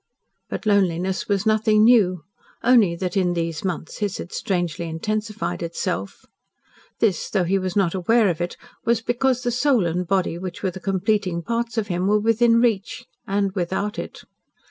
[0.49, 2.23] But loneliness was nothing new,
[2.63, 6.25] only that in these months his had strangely intensified itself.
[6.97, 10.63] This, though he was not aware of it, was because the soul and body which
[10.63, 14.23] were the completing parts of him were within reach and without it.